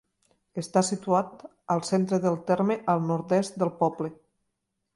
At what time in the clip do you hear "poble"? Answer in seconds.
3.83-4.11